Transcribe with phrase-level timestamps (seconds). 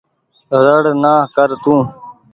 [0.73, 1.75] ۯڙ نآ ڪر تو۔